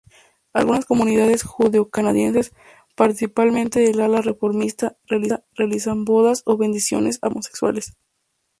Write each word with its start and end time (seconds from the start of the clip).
Algunas 0.53 0.85
comunidades 0.85 1.43
judeo-canadienses, 1.43 2.53
principalmente 2.95 3.81
del 3.81 4.01
ala 4.01 4.21
reformista, 4.23 4.97
realizan 5.05 6.05
bodas 6.05 6.41
o 6.47 6.57
"bendiciones" 6.57 7.17
a 7.17 7.19
parejas 7.29 7.35
homosexuales. 7.35 7.97